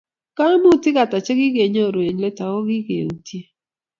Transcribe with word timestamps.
kaimutik 0.37 0.95
ata 1.03 1.17
che 1.25 1.31
kikenyoru 1.39 1.99
eng' 2.09 2.21
let 2.23 2.37
aku 2.45 2.59
kikeyutie? 2.69 3.41